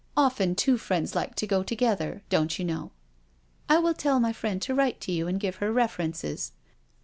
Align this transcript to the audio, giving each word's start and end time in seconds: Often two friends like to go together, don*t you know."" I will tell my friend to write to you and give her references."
Often 0.17 0.55
two 0.55 0.79
friends 0.79 1.13
like 1.13 1.35
to 1.35 1.45
go 1.45 1.61
together, 1.61 2.23
don*t 2.29 2.59
you 2.59 2.65
know."" 2.65 2.89
I 3.69 3.77
will 3.77 3.93
tell 3.93 4.19
my 4.19 4.33
friend 4.33 4.59
to 4.63 4.73
write 4.73 4.99
to 5.01 5.11
you 5.11 5.27
and 5.27 5.39
give 5.39 5.57
her 5.57 5.71
references." 5.71 6.53